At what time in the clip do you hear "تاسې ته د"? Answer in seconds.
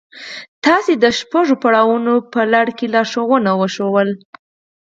0.65-1.05